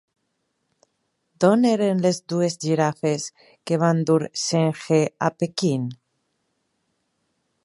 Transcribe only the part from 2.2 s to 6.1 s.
dues girafes que va dur Zheng He a Pequín?